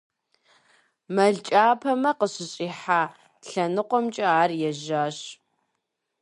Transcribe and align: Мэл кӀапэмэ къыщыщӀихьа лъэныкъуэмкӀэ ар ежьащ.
Мэл 1.15 1.35
кӀапэмэ 1.47 2.11
къыщыщӀихьа 2.17 3.01
лъэныкъуэмкӀэ 3.47 4.25
ар 4.41 4.51
ежьащ. 4.69 5.17